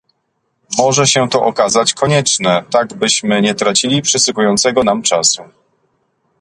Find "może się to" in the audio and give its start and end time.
0.77-1.41